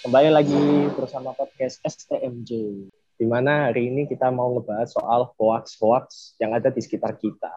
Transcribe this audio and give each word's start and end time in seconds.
Kembali 0.00 0.32
lagi 0.32 0.88
bersama 0.96 1.36
podcast 1.36 1.76
STMJ. 1.84 2.50
Di 3.20 3.26
mana 3.28 3.68
hari 3.68 3.92
ini 3.92 4.08
kita 4.08 4.32
mau 4.32 4.56
ngebahas 4.56 4.96
soal 4.96 5.28
hoax-hoax 5.36 6.40
yang 6.40 6.56
ada 6.56 6.72
di 6.72 6.80
sekitar 6.80 7.20
kita. 7.20 7.52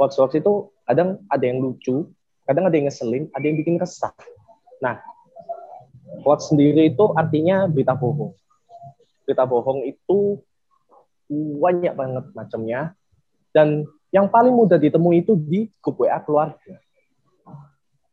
Hoax-hoax 0.00 0.40
itu 0.40 0.72
kadang 0.88 1.20
ada 1.28 1.44
yang 1.44 1.60
lucu, 1.60 2.08
kadang 2.48 2.64
ada 2.64 2.80
yang 2.80 2.88
ngeselin, 2.88 3.28
ada 3.36 3.44
yang 3.44 3.60
bikin 3.60 3.76
resah. 3.76 4.16
Nah, 4.80 4.96
hoax 6.24 6.48
sendiri 6.48 6.96
itu 6.96 7.12
artinya 7.12 7.68
berita 7.68 7.92
bohong. 7.92 8.32
Berita 9.28 9.44
bohong 9.44 9.84
itu 9.84 10.40
banyak 11.60 11.92
banget 11.92 12.24
macamnya. 12.32 12.96
Dan 13.52 13.84
yang 14.08 14.32
paling 14.32 14.56
mudah 14.56 14.80
ditemui 14.80 15.28
itu 15.28 15.36
di 15.36 15.68
grup 15.84 16.00
WA 16.00 16.16
keluarga. 16.24 16.80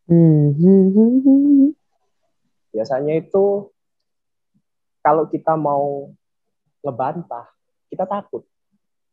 Hmm. 0.10 1.70
Biasanya 2.74 3.22
itu 3.22 3.70
kalau 5.06 5.30
kita 5.30 5.54
mau 5.54 6.10
ngebantah, 6.82 7.46
kita 7.94 8.10
takut. 8.10 8.42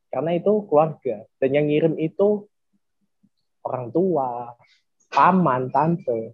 Karena 0.08 0.32
itu 0.32 0.64
keluarga. 0.64 1.28
Dan 1.36 1.50
yang 1.52 1.66
ngirim 1.68 1.94
itu 2.00 2.48
orang 3.60 3.92
tua, 3.92 4.56
paman, 5.12 5.68
tante. 5.68 6.32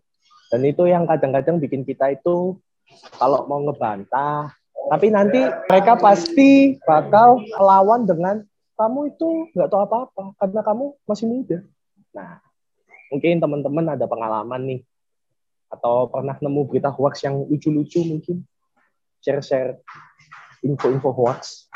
Dan 0.52 0.62
itu 0.62 0.86
yang 0.86 1.10
kadang-kadang 1.10 1.58
bikin 1.58 1.82
kita 1.82 2.14
itu 2.14 2.60
kalau 3.16 3.48
mau 3.48 3.58
ngebantah, 3.64 4.52
tapi 4.92 5.08
nanti 5.08 5.40
mereka 5.72 5.96
pasti 5.96 6.76
bakal 6.84 7.40
lawan 7.56 8.04
dengan 8.04 8.44
kamu 8.76 9.16
itu 9.16 9.48
nggak 9.56 9.70
tahu 9.72 9.80
apa-apa 9.88 10.24
karena 10.36 10.60
kamu 10.60 10.84
masih 11.08 11.26
muda. 11.30 11.58
Nah, 12.12 12.44
mungkin 13.12 13.36
teman-teman 13.36 13.92
ada 13.92 14.08
pengalaman 14.08 14.62
nih 14.64 14.80
atau 15.68 16.08
pernah 16.08 16.36
nemu 16.40 16.68
berita 16.68 16.88
hoax 16.88 17.28
yang 17.28 17.44
lucu-lucu 17.44 18.00
mungkin 18.08 18.44
share-share 19.20 19.84
info-info 20.64 21.12
hoax. 21.12 21.68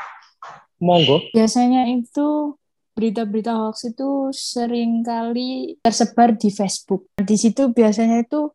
Monggo. 0.81 1.21
Biasanya 1.33 1.89
itu 1.89 2.57
berita-berita 2.97 3.53
hoax 3.53 3.93
itu 3.93 4.33
sering 4.33 5.05
kali 5.05 5.77
tersebar 5.85 6.33
di 6.33 6.49
Facebook. 6.49 7.09
Di 7.17 7.37
situ 7.37 7.69
biasanya 7.69 8.25
itu 8.25 8.53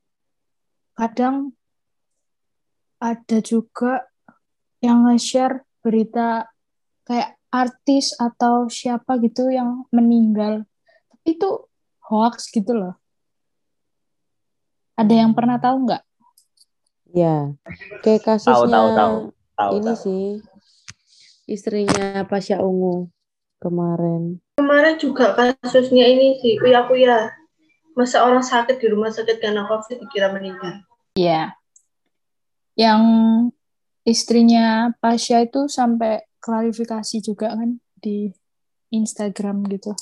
kadang 0.99 1.55
ada 3.03 3.39
juga 3.43 4.07
yang 4.83 5.07
nge-share 5.07 5.67
berita 5.83 6.47
kayak 7.03 7.39
artis 7.51 8.15
atau 8.15 8.71
siapa 8.71 9.19
gitu 9.19 9.51
yang 9.51 9.87
meninggal. 9.91 10.63
Tapi 11.11 11.39
itu 11.39 11.51
hoax 12.13 12.53
gitu 12.53 12.77
loh. 12.77 13.01
Ada 15.01 15.25
yang 15.25 15.33
pernah 15.33 15.57
tahu 15.57 15.89
nggak? 15.89 16.03
Ya, 17.17 17.57
kayak 18.05 18.25
kasusnya 18.25 18.53
Tahu 18.53 18.69
tahu 18.69 18.89
tahu. 18.93 19.17
Tahu. 19.57 19.71
ini 19.81 19.93
tahu. 19.93 20.01
sih 20.05 20.25
istrinya 21.49 22.25
Pasha 22.29 22.61
Ungu 22.61 23.09
kemarin. 23.61 24.41
Kemarin 24.57 24.97
juga 25.01 25.33
kasusnya 25.33 26.09
ini 26.09 26.41
sih, 26.41 26.61
uya 26.61 26.85
kuya. 26.89 27.33
Masa 27.93 28.25
orang 28.25 28.41
sakit 28.41 28.81
di 28.81 28.89
rumah 28.89 29.13
sakit 29.13 29.37
karena 29.37 29.69
COVID 29.69 30.01
dikira 30.09 30.33
meninggal. 30.33 30.81
Iya. 31.13 31.53
Yang 32.73 33.03
istrinya 34.09 34.97
Pasha 34.97 35.45
itu 35.45 35.69
sampai 35.69 36.25
klarifikasi 36.41 37.21
juga 37.21 37.53
kan 37.53 37.77
di 38.01 38.33
Instagram 38.89 39.69
gitu. 39.69 39.93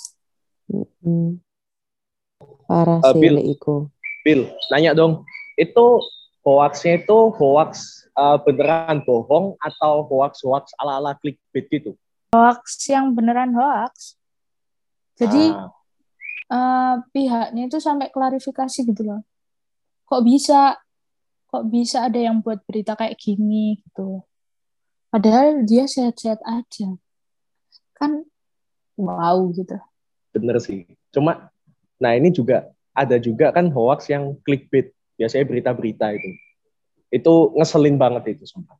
Mm-mm. 0.71 1.43
Parah 1.43 1.50
Sih 2.71 3.19
Bill. 3.19 3.37
Iko. 3.51 3.91
Bill, 4.23 4.47
nanya 4.71 4.95
dong. 4.95 5.27
Itu 5.59 6.01
hoaxnya 6.47 7.03
itu 7.03 7.19
hoax 7.35 8.07
eh, 8.15 8.39
beneran 8.47 9.03
bohong 9.03 9.59
atau 9.61 10.07
hoax-hoax 10.07 10.73
ala-ala 10.79 11.19
clickbait 11.19 11.67
gitu? 11.69 11.99
Hoax 12.31 12.87
yang 12.87 13.13
beneran 13.13 13.53
hoax. 13.59 14.15
Jadi 15.19 15.53
Ah, 15.53 15.69
eh, 16.51 16.95
pihaknya 17.13 17.67
itu 17.67 17.79
sampai 17.83 18.09
klarifikasi 18.11 18.79
gitu 18.87 19.03
loh. 19.03 19.21
Kok 20.07 20.23
bisa? 20.27 20.79
Kok 21.51 21.67
bisa 21.67 22.07
ada 22.07 22.19
yang 22.19 22.43
buat 22.43 22.63
berita 22.63 22.95
kayak 22.95 23.19
gini 23.19 23.83
gitu. 23.83 24.23
Padahal 25.11 25.67
dia 25.67 25.91
sehat-sehat 25.91 26.39
aja. 26.47 26.95
Kan 27.99 28.23
wow 28.95 29.51
gitu. 29.51 29.75
bener 30.31 30.63
sih. 30.63 30.87
Cuma, 31.11 31.50
nah 32.01 32.17
ini 32.17 32.33
juga 32.33 32.73
ada 33.01 33.17
juga 33.17 33.55
kan 33.55 33.71
hoax 33.71 34.11
yang 34.11 34.37
clickbait. 34.43 34.93
Biasanya 35.17 35.45
berita-berita 35.47 36.17
itu. 36.17 36.31
Itu 37.13 37.53
ngeselin 37.55 38.01
banget 38.01 38.39
itu 38.39 38.45
sumpah. 38.49 38.77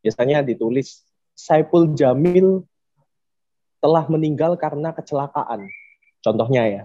Biasanya 0.00 0.40
ditulis 0.46 1.02
Saipul 1.34 1.92
Jamil 1.92 2.64
telah 3.80 4.04
meninggal 4.06 4.54
karena 4.54 4.94
kecelakaan. 4.94 5.66
Contohnya 6.20 6.62
ya. 6.68 6.82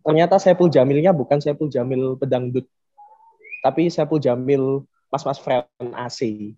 Ternyata 0.00 0.40
Saipul 0.40 0.72
Jamilnya 0.72 1.12
bukan 1.12 1.40
Saipul 1.40 1.68
Jamil 1.68 2.16
pedangdut. 2.16 2.64
Tapi 3.60 3.88
Saipul 3.92 4.20
Jamil 4.20 4.84
mas-mas 5.12 5.40
friend 5.40 5.66
AC. 5.96 6.52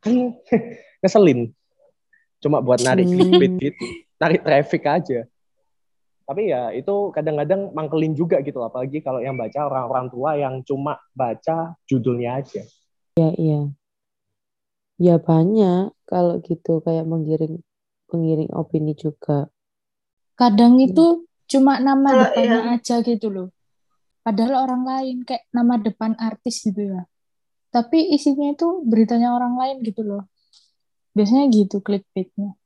Kan 0.00 0.38
ngeselin. 1.02 1.50
Cuma 2.40 2.62
buat 2.62 2.80
narik 2.80 3.10
clickbait 3.10 3.52
gitu. 3.58 3.84
Narik 4.22 4.40
traffic 4.46 4.82
aja 4.86 5.26
tapi 6.22 6.48
ya 6.48 6.70
itu 6.70 7.10
kadang-kadang 7.10 7.70
mangkelin 7.70 8.12
juga 8.12 8.38
gitu 8.40 8.58
apalagi 8.58 8.98
kalau 8.98 9.18
yang 9.18 9.34
baca 9.34 9.58
orang-orang 9.62 10.06
tua 10.08 10.30
yang 10.34 10.54
cuma 10.62 10.96
baca 11.12 11.74
judulnya 11.84 12.38
aja 12.38 12.62
Iya, 13.12 13.30
iya. 13.36 13.60
Ya 14.96 15.16
banyak 15.18 15.92
kalau 16.06 16.40
gitu 16.40 16.80
kayak 16.80 17.04
menggiring 17.04 17.60
pengiring 18.06 18.48
opini 18.52 18.92
juga. 18.92 19.52
Kadang 20.32 20.78
Hmm. 20.78 20.86
itu 20.86 21.06
cuma 21.44 21.76
nama 21.76 22.08
Kalau 22.08 22.22
depannya 22.24 22.60
yang- 22.64 22.72
aja 22.72 22.96
gitu 23.00 23.28
loh. 23.28 23.48
Padahal 24.22 24.64
orang 24.64 24.82
lain 24.86 25.16
kayak 25.24 25.44
nama 25.50 25.76
depan 25.76 26.16
artis 26.16 26.62
gitu 26.62 26.88
ya. 26.88 27.04
Tapi 27.68 28.14
isinya 28.14 28.48
itu 28.48 28.80
beritanya 28.84 29.34
orang 29.34 29.60
lain 29.60 29.76
gitu 29.82 30.00
loh. 30.00 30.24
Biasanya 31.12 31.50
gitu 31.50 31.80
clickbaitnya. 31.80 32.56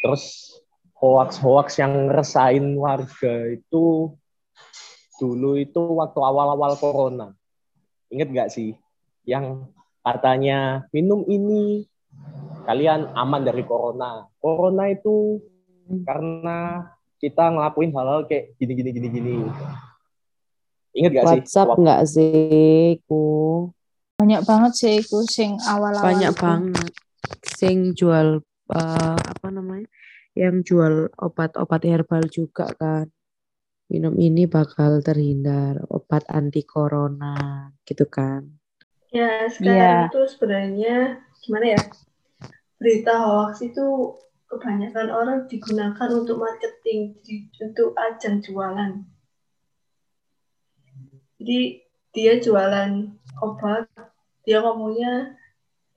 terus 0.00 0.56
hoax-hoax 1.00 1.80
yang 1.80 2.12
ngeresain 2.12 2.76
warga 2.76 3.56
itu 3.56 4.12
dulu 5.16 5.56
itu 5.56 5.80
waktu 5.96 6.20
awal-awal 6.20 6.76
corona 6.76 7.32
inget 8.12 8.28
nggak 8.28 8.52
sih 8.52 8.76
yang 9.24 9.68
katanya 10.04 10.84
minum 10.92 11.24
ini 11.28 11.88
kalian 12.64 13.12
aman 13.16 13.44
dari 13.44 13.64
corona 13.64 14.28
corona 14.40 14.88
itu 14.92 15.40
karena 16.04 16.88
kita 17.20 17.52
ngelakuin 17.52 17.92
hal-hal 17.92 18.24
kayak 18.24 18.56
gini 18.56 18.72
gini 18.76 18.90
gini 18.96 19.08
gini 19.12 19.34
inget 20.96 21.10
gak 21.16 21.24
sih 21.24 21.40
WhatsApp 21.42 21.68
nggak 21.78 22.02
sih, 22.06 22.98
Ku? 23.06 23.22
Banyak 24.18 24.42
banget 24.44 24.72
sih 24.76 24.94
itu 25.00 25.18
sing 25.24 25.56
awal-awal 25.64 26.04
Banyak 26.12 26.34
itu. 26.34 26.42
banget. 26.42 26.92
Sing 27.46 27.76
jual 27.96 28.42
eh, 28.74 29.16
apa 29.16 29.48
namanya? 29.48 29.86
Yang 30.38 30.56
jual 30.72 30.94
obat-obat 31.18 31.82
herbal 31.86 32.24
juga 32.30 32.70
kan. 32.78 33.10
Minum 33.90 34.14
ini 34.22 34.46
bakal 34.46 35.02
terhindar, 35.02 35.82
obat 35.90 36.22
anti 36.30 36.62
corona, 36.62 37.66
gitu 37.82 38.06
kan. 38.06 38.46
Ya, 39.10 39.50
sekarang 39.50 40.06
Iya. 40.06 40.14
tuh 40.14 40.26
sebenarnya 40.30 41.18
gimana 41.42 41.74
ya? 41.74 41.82
Berita 42.78 43.18
hoax 43.26 43.66
itu 43.66 44.14
kebanyakan 44.46 45.10
orang 45.10 45.38
digunakan 45.50 46.08
untuk 46.14 46.38
marketing, 46.38 47.18
di- 47.26 47.50
untuk 47.58 47.98
ajang 47.98 48.38
jualan. 48.46 49.02
Jadi 51.42 51.82
dia 52.14 52.38
jualan 52.38 53.10
obat, 53.42 53.90
dia 54.46 54.62
ngomongnya 54.62 55.34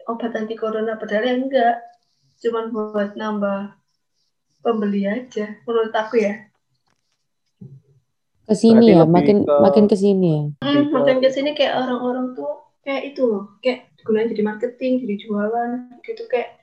obat 0.09 0.33
anti 0.33 0.57
corona, 0.57 0.97
padahal 0.97 1.29
ya 1.29 1.35
enggak. 1.37 1.75
Cuman 2.41 2.73
buat 2.73 3.13
nambah 3.13 3.82
pembeli 4.63 5.03
aja, 5.05 5.59
menurut 5.67 5.91
aku 5.91 6.23
ya. 6.23 6.47
Ke 8.47 8.55
sini 8.55 8.95
Berarti 8.95 8.97
ya, 8.97 9.03
makin 9.05 9.37
ke- 9.43 9.61
makin 9.61 9.85
ke 9.91 9.95
sini 9.99 10.27
ya. 10.31 10.43
Hmm, 10.63 10.83
ke- 10.87 10.93
makin 10.95 11.17
ke 11.19 11.29
sini 11.31 11.51
kayak 11.53 11.73
orang-orang 11.83 12.31
tuh 12.35 12.51
kayak 12.83 13.13
itu 13.15 13.21
loh, 13.23 13.43
kayak 13.59 13.91
digunakan 13.99 14.31
jadi 14.31 14.43
marketing, 14.43 14.93
jadi 15.03 15.15
jualan, 15.27 15.69
gitu 16.03 16.23
kayak 16.27 16.59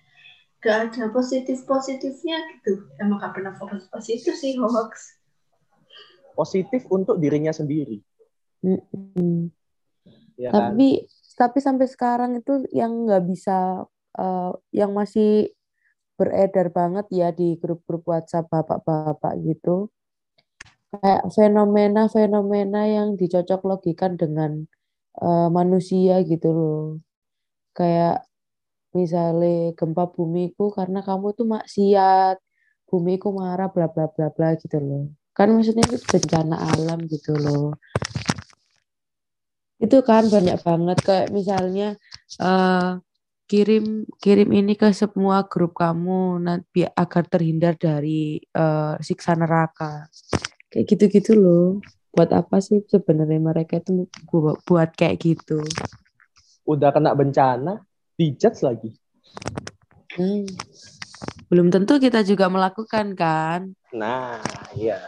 gak 0.61 0.93
ada 0.93 1.08
positif 1.08 1.64
positifnya 1.64 2.37
gitu. 2.56 2.85
Emang 3.00 3.20
gak 3.20 3.32
pernah 3.32 3.52
fokus 3.56 3.88
positif 3.88 4.37
sih 4.37 4.56
hoax. 4.56 5.20
positif 6.31 6.88
untuk 6.88 7.20
dirinya 7.20 7.52
sendiri 7.52 8.00
Mm-mm. 8.64 9.52
ya 10.41 10.49
kan 10.49 10.73
Tapi 10.73 11.05
tapi 11.37 11.58
sampai 11.61 11.85
sekarang 11.85 12.41
itu 12.41 12.64
yang 12.73 13.05
nggak 13.05 13.29
bisa 13.29 13.85
eh, 14.17 14.52
yang 14.73 14.93
masih 14.97 15.52
beredar 16.20 16.69
banget 16.78 17.06
ya 17.20 17.28
di 17.32 17.56
grup-grup 17.56 18.02
WhatsApp 18.12 18.52
bapak-bapak 18.52 19.32
gitu. 19.49 19.88
kayak 20.90 21.22
fenomena-fenomena 21.37 22.82
yang 22.96 23.08
dicocok 23.20 23.61
logikan 23.70 24.12
dengan 24.20 24.67
eh, 25.22 25.49
manusia 25.49 26.14
gitu 26.26 26.49
loh. 26.50 26.82
Kayak 27.78 28.26
misalnya 28.99 29.72
gempa 29.78 30.05
bumiku 30.14 30.75
karena 30.75 31.00
kamu 31.06 31.26
tuh 31.38 31.46
maksiat, 31.46 32.37
bumiku 32.90 33.28
marah 33.40 33.70
bla 33.75 33.87
bla 33.87 34.06
bla 34.11 34.28
bla 34.34 34.49
gitu 34.58 34.78
loh. 34.82 35.05
Kan 35.37 35.55
maksudnya 35.55 35.87
itu 35.87 35.99
bencana 36.11 36.56
alam 36.75 36.99
gitu 37.06 37.32
loh. 37.38 37.78
Itu 39.81 40.05
kan 40.05 40.28
banyak 40.28 40.58
banget 40.66 40.99
kayak 41.06 41.28
misalnya 41.32 41.96
eh 42.43 42.90
kirim 43.50 44.06
kirim 44.23 44.55
ini 44.55 44.79
ke 44.79 44.94
semua 44.94 45.43
grup 45.43 45.75
kamu 45.75 46.38
nanti 46.38 46.87
agar 46.87 47.26
terhindar 47.26 47.75
dari 47.75 48.38
eh, 48.38 48.94
siksa 49.02 49.35
neraka. 49.35 50.06
Kayak 50.70 50.87
gitu-gitu 50.94 51.35
loh. 51.35 51.82
Buat 52.14 52.31
apa 52.31 52.62
sih 52.62 52.79
sebenarnya 52.87 53.43
mereka 53.43 53.82
itu 53.82 54.06
bu- 54.31 54.58
buat 54.62 54.94
kayak 54.94 55.19
gitu? 55.19 55.67
Udah 56.62 56.94
kena 56.94 57.11
bencana, 57.11 57.82
dijudge 58.14 58.62
lagi. 58.62 58.91
Hmm. 60.14 60.47
Belum 61.50 61.75
tentu 61.75 61.99
kita 61.99 62.23
juga 62.23 62.47
melakukan 62.47 63.19
kan? 63.19 63.75
Nah, 63.91 64.38
iya. 64.79 65.02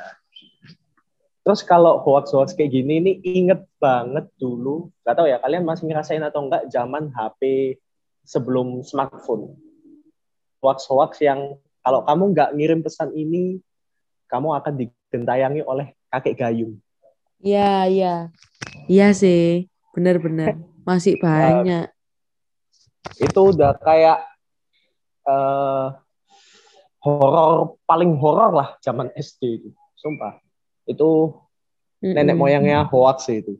Terus 1.43 1.63
kalau 1.67 2.03
hoax-hoax 2.03 2.55
kayak 2.55 2.71
gini 2.75 3.03
ini 3.03 3.13
inget 3.23 3.67
banget 3.83 4.31
dulu, 4.39 4.91
nggak 5.03 5.15
tahu 5.15 5.27
ya 5.27 5.39
kalian 5.43 5.67
masih 5.67 5.91
ngerasain 5.91 6.23
atau 6.23 6.47
enggak 6.47 6.67
zaman 6.71 7.11
HP 7.11 7.75
sebelum 8.23 8.83
smartphone. 8.87 9.55
Hoax-hoax 10.63 11.19
yang 11.23 11.59
kalau 11.83 12.07
kamu 12.07 12.23
nggak 12.33 12.51
ngirim 12.55 12.81
pesan 12.81 13.11
ini, 13.19 13.59
kamu 14.31 14.55
akan 14.63 14.73
digentayangi 14.79 15.63
oleh 15.67 15.93
kakek 16.09 16.39
gayung. 16.39 16.79
Iya, 17.43 17.91
iya. 17.91 18.15
Iya 18.87 19.09
sih, 19.13 19.67
benar-benar. 19.91 20.55
Masih 20.87 21.19
banyak. 21.19 21.91
Itu 23.19 23.51
udah 23.51 23.75
kayak 23.83 24.23
eh 25.23 25.87
horor 27.03 27.79
paling 27.83 28.15
horor 28.19 28.55
lah 28.55 28.69
zaman 28.79 29.11
SD 29.19 29.43
itu. 29.59 29.71
Sumpah. 29.99 30.39
Itu 30.87 31.35
nenek 32.03 32.39
moyangnya 32.39 32.87
hoax 32.87 33.31
itu. 33.31 33.59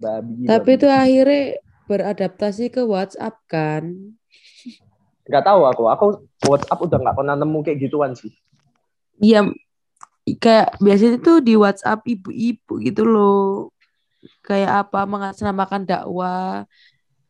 Babi. 0.00 0.48
Tapi 0.48 0.70
babi. 0.72 0.76
itu 0.76 0.86
akhirnya 0.88 1.44
beradaptasi 1.90 2.70
ke 2.70 2.86
WhatsApp 2.86 3.34
kan? 3.50 4.14
nggak 5.26 5.42
tahu 5.46 5.62
aku. 5.66 5.82
Aku 5.90 6.06
WhatsApp 6.46 6.78
udah 6.78 6.98
nggak 7.02 7.16
pernah 7.18 7.34
nemu 7.34 7.58
kayak 7.66 7.78
gituan 7.86 8.14
sih. 8.14 8.30
Iya, 9.18 9.50
kayak 10.38 10.78
biasanya 10.78 11.18
tuh 11.22 11.42
di 11.42 11.54
WhatsApp 11.58 12.06
ibu-ibu 12.06 12.78
gitu 12.82 13.02
loh. 13.02 13.70
Kayak 14.46 14.86
apa 14.86 15.06
mengatasnamakan 15.06 15.82
dakwah. 15.86 16.66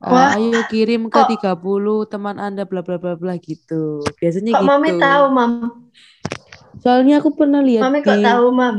Wah, 0.01 0.33
ayo 0.33 0.65
kirim 0.65 1.13
ke 1.13 1.21
kok- 1.21 1.29
30 1.29 2.09
teman 2.09 2.41
Anda 2.41 2.65
bla 2.65 2.81
bla 2.81 2.97
bla 2.97 3.21
bla 3.21 3.37
gitu. 3.37 4.01
Biasanya 4.17 4.57
Kok 4.57 4.63
gitu. 4.65 4.69
mami 4.73 4.91
tahu, 4.97 5.25
mam? 5.29 5.53
Soalnya 6.81 7.21
aku 7.21 7.37
pernah 7.37 7.61
lihat 7.61 7.85
Mami 7.85 8.01
kok 8.01 8.17
tahu, 8.25 8.47
mam? 8.49 8.77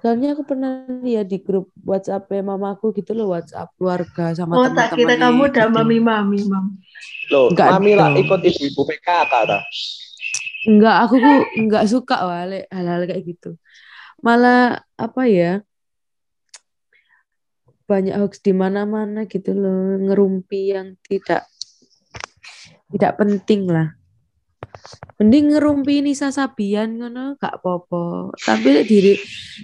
Soalnya 0.00 0.32
aku 0.32 0.42
pernah 0.48 0.88
lihat 1.04 1.28
di 1.28 1.38
grup 1.44 1.68
WhatsApp 1.84 2.32
mamaku 2.40 2.96
gitu 2.96 3.12
loh, 3.12 3.36
WhatsApp 3.36 3.68
keluarga 3.76 4.32
sama 4.32 4.56
Oh, 4.56 4.66
tak 4.72 4.96
kira 4.96 5.14
teman-temannya 5.14 5.20
kamu 5.20 5.42
udah 5.52 5.66
gitu. 5.68 5.76
mami-mami, 5.76 6.40
mam. 6.48 6.66
Loh, 7.30 7.46
Nggak 7.52 7.68
mami 7.76 7.92
lah 7.94 8.08
ikut 8.16 8.40
ibu-ibu 8.40 8.80
PKK 8.88 9.28
ta. 9.44 9.58
Enggak, 10.64 10.96
aku 11.04 11.14
kok 11.20 11.40
enggak 11.56 11.84
suka 11.88 12.16
wale 12.24 12.68
hal-hal 12.72 13.04
kayak 13.04 13.24
gitu. 13.28 13.50
Malah 14.20 14.84
apa 14.96 15.22
ya? 15.28 15.60
Banyak 17.84 18.16
hoax 18.16 18.40
di 18.40 18.52
mana-mana 18.56 19.28
gitu 19.28 19.52
loh, 19.52 20.00
ngerumpi 20.00 20.72
yang 20.72 20.96
tidak 21.04 21.44
tidak 22.90 23.12
penting 23.20 23.68
lah. 23.68 23.99
Mending 25.20 25.52
ngerumpi 25.52 26.00
Nisa 26.00 26.32
Sabian 26.32 26.96
ngono 26.96 27.36
gak 27.36 27.60
apa-apa. 27.60 28.32
Tapi 28.40 28.84
diri 28.88 29.14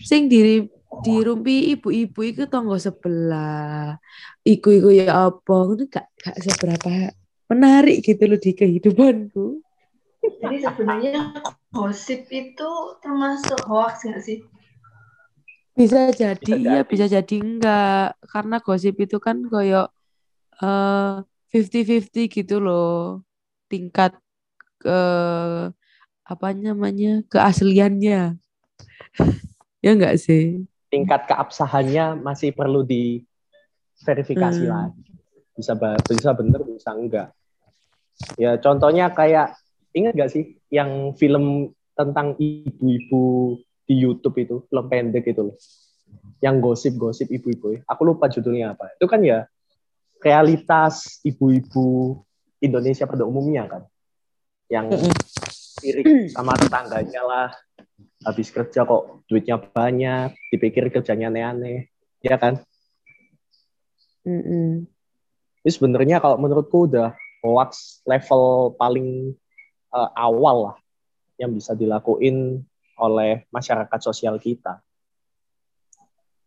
sing 0.05 0.29
diri 0.29 0.65
dirumpi 1.01 1.73
ibu-ibu 1.77 2.21
itu 2.25 2.43
tonggo 2.49 2.77
sebelah. 2.77 3.97
Iku-iku 4.45 4.93
ya 4.93 5.33
apa? 5.33 5.55
Ngono 5.65 5.85
gak 5.89 6.07
gak 6.21 6.37
seberapa 6.45 7.13
menarik 7.49 8.03
gitu 8.03 8.27
loh 8.27 8.41
di 8.41 8.53
kehidupanku. 8.53 9.63
Jadi 10.27 10.57
sebenarnya 10.59 11.39
gosip 11.71 12.27
itu 12.35 12.71
termasuk 12.99 13.62
hoax 13.71 14.11
nggak 14.11 14.23
sih? 14.23 14.39
Bisa 15.77 16.11
jadi 16.11 16.41
Bisa 16.43 16.57
iya, 16.57 16.81
bisa 16.83 17.07
jadi 17.07 17.37
enggak. 17.39 18.19
Karena 18.27 18.57
gosip 18.59 18.99
itu 18.99 19.23
kan 19.23 19.47
koyo 19.47 19.87
eh 20.59 21.23
50-50 21.53 22.27
gitu 22.33 22.57
loh. 22.59 23.23
Tingkat 23.71 24.19
ke 24.81 25.00
apa 26.26 26.49
namanya? 26.52 27.23
keasliannya. 27.31 28.37
Ya 29.84 29.94
enggak 29.94 30.19
sih? 30.19 30.67
Tingkat 30.90 31.31
keabsahannya 31.31 32.19
masih 32.19 32.50
perlu 32.50 32.82
diverifikasi 32.82 34.67
Hmm. 34.67 34.73
lagi. 34.73 35.02
Bisa 35.55 35.78
bisa 36.11 36.31
bener, 36.34 36.61
bisa 36.67 36.90
enggak. 36.90 37.31
Ya 38.34 38.58
contohnya 38.58 39.12
kayak 39.14 39.55
ingat 39.94 40.12
gak 40.17 40.31
sih 40.32 40.58
yang 40.75 41.14
film 41.14 41.70
tentang 41.94 42.34
ibu-ibu 42.37 43.56
di 43.87 43.94
YouTube 43.94 44.37
itu, 44.43 44.56
film 44.67 44.87
pendek 44.90 45.25
itu 45.31 45.52
loh. 45.52 45.56
Yang 46.43 46.56
gosip-gosip 46.67 47.31
ibu-ibu. 47.31 47.81
Aku 47.87 48.02
lupa 48.02 48.26
judulnya 48.26 48.75
apa. 48.75 48.90
Itu 48.99 49.06
kan 49.06 49.23
ya 49.23 49.46
realitas 50.20 51.23
ibu-ibu 51.23 52.19
Indonesia 52.58 53.06
pada 53.06 53.23
umumnya 53.23 53.70
kan. 53.70 53.82
Yang 54.67 55.15
sirik 55.81 56.33
sama 56.35 56.57
tetangganya 56.59 57.23
lah. 57.23 57.49
Habis 58.27 58.51
kerja 58.51 58.83
kok 58.83 59.23
duitnya 59.31 59.61
banyak, 59.61 60.35
dipikir 60.51 60.91
kerjanya 60.91 61.31
aneh-aneh. 61.31 61.87
Ya 62.25 62.37
kan? 62.41 62.59
Mm-mm. 64.27 64.91
Ini 65.63 65.71
sebenarnya 65.71 66.19
kalau 66.19 66.39
menurutku 66.43 66.91
udah 66.91 67.15
hoax 67.47 68.03
level 68.03 68.75
paling 68.75 69.35
eh, 69.95 70.11
awal 70.19 70.73
lah 70.73 70.77
yang 71.39 71.55
bisa 71.55 71.77
dilakuin 71.79 72.67
oleh 72.99 73.45
masyarakat 73.53 74.01
sosial 74.03 74.41
kita. 74.41 74.81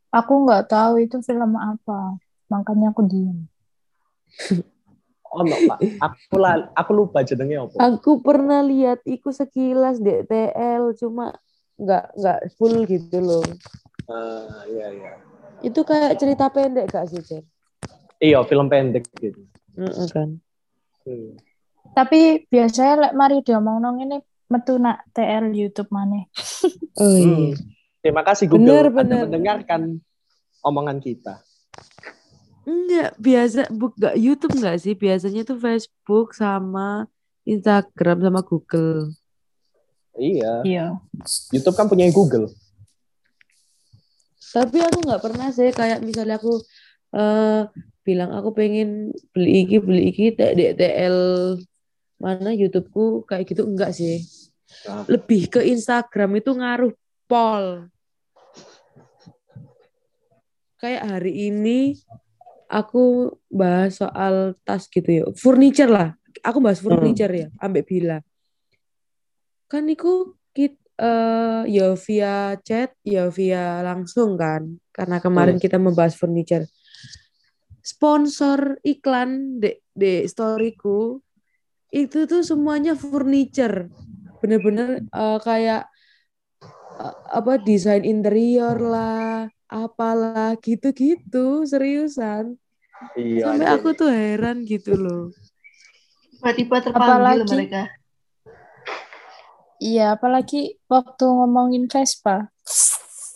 Aku 0.09 0.43
nggak 0.43 0.73
tahu 0.73 1.05
itu 1.05 1.21
film 1.21 1.53
apa, 1.53 2.17
makanya 2.49 2.89
aku 2.89 3.05
diam. 5.29 5.45
Oh 5.47 5.67
Pak. 5.69 5.79
Aku, 6.01 6.35
la- 6.35 6.69
aku 6.73 6.91
lupa 6.93 7.19
jenengnya 7.21 7.63
apa. 7.63 7.77
Aku 7.93 8.19
pernah 8.19 8.65
lihat 8.65 9.05
iku 9.05 9.29
sekilas 9.29 10.01
di 10.01 10.25
TL 10.25 10.97
cuma 10.97 11.33
nggak 11.77 12.05
nggak 12.17 12.39
full 12.57 12.83
gitu 12.83 13.17
loh. 13.19 13.45
Ah, 14.09 14.65
iya, 14.65 14.87
iya. 14.89 15.11
Itu 15.61 15.85
kayak 15.85 16.17
cerita 16.17 16.49
pendek 16.49 16.89
gak 16.89 17.05
sih, 17.11 17.21
Cer? 17.21 17.43
Iya, 18.17 18.41
film 18.43 18.67
pendek 18.67 19.05
gitu. 19.15 19.45
Heeh 19.77 20.07
kan. 20.09 20.39
Hmm. 21.05 21.37
Tapi 21.93 22.47
biasanya 22.47 23.07
lek 23.07 23.13
mari 23.13 23.39
diomong 23.43 23.77
nong 23.79 23.97
ini 24.01 24.17
metu 24.49 24.81
nak 24.81 25.05
TL 25.13 25.53
YouTube 25.53 25.91
maneh. 25.93 26.25
Oh 26.99 27.05
Hmm. 27.15 27.53
iya. 27.53 27.55
Terima 27.99 28.23
kasih 28.23 28.47
Bener, 28.47 28.87
Google 28.87 28.91
Anda 28.91 28.95
bener. 29.03 29.21
mendengarkan 29.27 29.81
omongan 30.63 30.99
kita. 30.99 31.39
Enggak, 32.69 33.17
biasa 33.17 33.61
buk 33.73 33.97
enggak 33.97 34.15
YouTube 34.21 34.53
enggak 34.61 34.77
sih? 34.77 34.93
Biasanya 34.93 35.41
tuh 35.41 35.57
Facebook 35.57 36.37
sama 36.37 37.09
Instagram 37.41 38.21
sama 38.21 38.45
Google. 38.45 39.09
Iya, 40.13 40.61
Iya. 40.61 40.85
YouTube 41.49 41.73
kan 41.73 41.89
punya 41.89 42.05
Google. 42.13 42.53
Tapi 44.53 44.77
aku 44.85 45.01
nggak 45.01 45.21
pernah 45.21 45.49
sih 45.49 45.73
kayak 45.73 46.05
misalnya 46.05 46.37
aku 46.37 46.61
eh 47.09 47.65
bilang 48.05 48.29
aku 48.33 48.53
pengen 48.53 49.13
beli 49.33 49.65
iki 49.65 49.77
beli 49.81 50.13
iki 50.13 50.33
tek 50.33 50.53
di 50.53 50.73
TL 50.73 51.17
mana 52.21 52.53
YouTubeku 52.53 53.25
kayak 53.25 53.49
gitu 53.49 53.65
enggak 53.65 53.97
sih. 53.97 54.21
Nah, 54.85 55.05
Lebih 55.09 55.49
ke 55.49 55.61
Instagram 55.65 56.37
itu 56.37 56.53
ngaruh 56.53 56.93
pol. 57.25 57.89
Kayak 60.77 61.03
hari 61.17 61.49
ini 61.49 61.97
aku 62.69 63.33
bahas 63.49 63.97
soal 63.97 64.53
tas 64.61 64.85
gitu 64.85 65.09
ya. 65.09 65.25
Furniture 65.33 65.89
lah. 65.89 66.09
Aku 66.45 66.61
bahas 66.61 66.79
furniture 66.79 67.33
ya, 67.33 67.47
ambek 67.59 67.89
Bila. 67.89 68.21
Kan 69.67 69.89
niku 69.89 70.37
kit 70.53 70.77
eh 70.99 71.63
ya 71.67 71.97
via 71.97 72.55
chat, 72.61 72.93
ya 73.03 73.27
via 73.33 73.81
langsung 73.81 74.37
kan. 74.37 74.77
Karena 74.93 75.17
kemarin 75.19 75.57
kita 75.57 75.81
membahas 75.81 76.15
furniture. 76.15 76.69
Sponsor 77.81 78.77
iklan 78.85 79.57
de 79.57 79.81
de 79.97 80.29
storyku 80.29 81.19
itu 81.89 82.29
tuh 82.29 82.45
semuanya 82.45 82.93
furniture. 82.93 83.89
Bener-bener 84.39 85.03
eh, 85.09 85.39
kayak 85.41 85.89
a- 86.99 87.17
apa 87.39 87.57
desain 87.57 88.03
interior 88.05 88.77
lah, 88.77 89.47
apalah 89.69 90.57
gitu-gitu, 90.57 91.63
seriusan. 91.63 92.57
Iya. 93.15 93.53
Sampai 93.53 93.65
anjing. 93.69 93.79
aku 93.79 93.89
tuh 93.95 94.09
heran 94.11 94.57
gitu 94.65 94.97
loh. 94.97 95.31
Tiba-tiba 96.35 96.75
terpanggil 96.83 97.45
Apalagi- 97.45 97.51
mereka. 97.55 97.81
Iya, 99.79 100.19
apalagi 100.19 100.75
waktu 100.91 101.23
ngomongin 101.23 101.87
Vespa. 101.87 102.51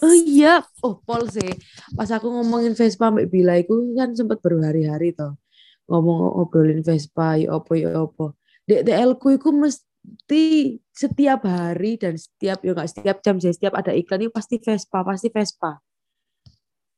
Oh 0.03 0.11
iya, 0.11 0.59
oh 0.83 0.99
Pol 0.99 1.31
sih. 1.31 1.55
Pas 1.95 2.11
aku 2.11 2.27
ngomongin 2.27 2.75
Vespa 2.75 3.07
Mbak 3.07 3.31
Bila 3.31 3.55
itu 3.55 3.95
kan 3.95 4.11
sempat 4.11 4.43
berhari-hari 4.43 5.15
toh. 5.15 5.39
Ngomong 5.87 6.35
ngobrolin 6.35 6.83
Vespa, 6.83 7.39
ya 7.39 7.55
opo 7.55 7.79
ya 7.79 7.95
opo. 7.95 8.35
DTL 8.67 9.15
ku 9.15 9.31
itu 9.31 9.55
mesti 9.55 10.43
setiap 10.91 11.47
hari 11.47 11.95
dan 11.95 12.19
setiap 12.19 12.59
ya 12.59 12.75
nggak 12.75 12.91
setiap 12.91 13.17
jam 13.23 13.39
sih, 13.39 13.55
setiap 13.55 13.79
ada 13.79 13.95
iklan 13.95 14.27
itu 14.27 14.31
pasti 14.35 14.59
Vespa, 14.59 15.07
pasti 15.07 15.31
Vespa. 15.31 15.79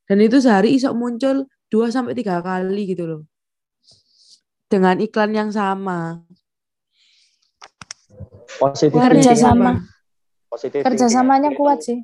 Dan 0.05 0.21
itu 0.21 0.37
sehari 0.37 0.77
iso 0.77 0.93
muncul 0.93 1.49
2 1.73 1.89
sampai 1.89 2.13
tiga 2.13 2.41
kali 2.45 2.93
gitu 2.93 3.03
loh. 3.09 3.21
Dengan 4.69 5.01
iklan 5.01 5.33
yang 5.33 5.49
sama. 5.49 6.21
Positif 8.61 8.95
Kerja 8.95 9.33
sama. 9.33 9.81
Positif 10.49 10.85
Kerjasamanya 10.85 11.51
kuat 11.57 11.81
sih. 11.81 11.99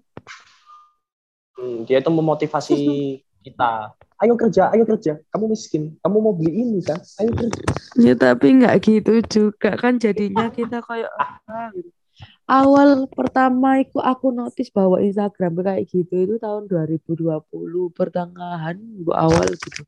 Hmm, 1.56 1.86
dia 1.86 2.02
itu 2.02 2.10
memotivasi 2.10 2.78
kita. 3.46 3.94
Ayo 4.22 4.38
kerja, 4.38 4.70
ayo 4.74 4.86
kerja. 4.86 5.18
Kamu 5.34 5.50
miskin, 5.50 5.98
kamu 6.02 6.18
mau 6.22 6.34
beli 6.34 6.54
ini 6.62 6.82
kan? 6.82 6.98
Ayo 7.22 7.34
kerja. 7.34 7.62
Ya 7.98 8.14
tapi 8.18 8.62
nggak 8.62 8.76
gitu 8.82 9.14
juga 9.26 9.78
kan 9.78 9.98
jadinya 9.98 10.50
kita 10.50 10.82
kayak 10.86 11.10
ah, 11.18 11.70
gitu. 11.74 12.01
Awal 12.52 13.08
pertama 13.08 13.80
itu 13.80 13.96
aku 14.04 14.36
notice 14.36 14.68
bahwa 14.76 15.00
Instagram 15.00 15.64
kayak 15.64 15.88
gitu 15.88 16.12
itu 16.12 16.36
tahun 16.36 16.68
2020 16.68 17.48
pertengahan 17.96 18.76
awal 19.16 19.48
gitu. 19.56 19.88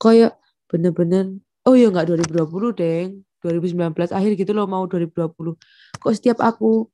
Kayak 0.00 0.40
bener-bener 0.64 1.36
oh 1.68 1.76
ya 1.76 1.92
nggak 1.92 2.08
2020 2.08 2.72
deng 2.80 3.20
2019 3.44 4.16
akhir 4.16 4.32
gitu 4.40 4.52
loh 4.56 4.64
mau 4.64 4.88
2020 4.88 5.56
kok 6.00 6.14
setiap 6.16 6.40
aku 6.40 6.88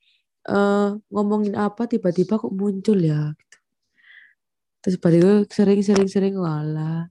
eh, 0.51 0.91
ngomongin 1.15 1.55
apa 1.55 1.87
tiba-tiba 1.87 2.35
kok 2.43 2.51
muncul 2.51 2.99
ya 2.99 3.31
gitu. 3.39 3.59
Terus 4.83 4.97
itu 4.99 5.33
sering-sering-sering 5.51 6.35
walah 6.39 7.11